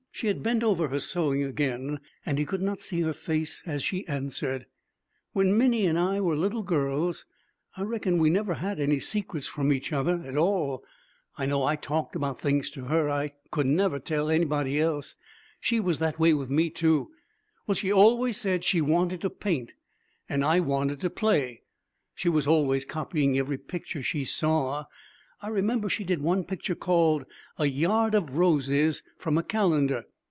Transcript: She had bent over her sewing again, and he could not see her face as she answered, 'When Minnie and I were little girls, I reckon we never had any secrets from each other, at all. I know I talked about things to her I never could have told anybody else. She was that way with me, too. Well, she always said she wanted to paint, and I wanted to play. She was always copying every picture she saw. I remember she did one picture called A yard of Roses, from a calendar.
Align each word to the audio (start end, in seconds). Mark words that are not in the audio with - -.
She 0.13 0.27
had 0.27 0.43
bent 0.43 0.61
over 0.63 0.87
her 0.89 0.99
sewing 0.99 1.41
again, 1.43 1.99
and 2.23 2.37
he 2.37 2.45
could 2.45 2.61
not 2.61 2.79
see 2.79 3.01
her 3.01 3.13
face 3.13 3.63
as 3.65 3.81
she 3.81 4.05
answered, 4.05 4.67
'When 5.33 5.57
Minnie 5.57 5.87
and 5.87 5.97
I 5.97 6.21
were 6.21 6.35
little 6.35 6.61
girls, 6.61 7.25
I 7.75 7.81
reckon 7.81 8.19
we 8.19 8.29
never 8.29 8.55
had 8.55 8.79
any 8.79 8.99
secrets 8.99 9.47
from 9.47 9.73
each 9.73 9.91
other, 9.91 10.21
at 10.23 10.37
all. 10.37 10.83
I 11.39 11.47
know 11.47 11.63
I 11.63 11.75
talked 11.75 12.15
about 12.15 12.39
things 12.39 12.69
to 12.71 12.85
her 12.85 13.09
I 13.09 13.31
never 13.49 13.49
could 13.49 13.65
have 13.65 14.03
told 14.19 14.31
anybody 14.31 14.79
else. 14.79 15.15
She 15.59 15.79
was 15.79 15.97
that 15.97 16.19
way 16.19 16.35
with 16.35 16.51
me, 16.51 16.69
too. 16.69 17.09
Well, 17.65 17.73
she 17.73 17.91
always 17.91 18.37
said 18.37 18.63
she 18.63 18.79
wanted 18.79 19.21
to 19.21 19.29
paint, 19.31 19.71
and 20.29 20.45
I 20.45 20.59
wanted 20.59 20.99
to 21.01 21.09
play. 21.09 21.61
She 22.13 22.29
was 22.29 22.45
always 22.45 22.85
copying 22.85 23.39
every 23.39 23.57
picture 23.57 24.03
she 24.03 24.25
saw. 24.25 24.85
I 25.43 25.47
remember 25.47 25.89
she 25.89 26.03
did 26.03 26.21
one 26.21 26.43
picture 26.43 26.75
called 26.75 27.25
A 27.57 27.65
yard 27.65 28.13
of 28.13 28.35
Roses, 28.35 29.01
from 29.17 29.39
a 29.39 29.43
calendar. 29.43 30.05